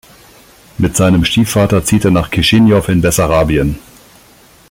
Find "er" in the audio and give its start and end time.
2.05-2.09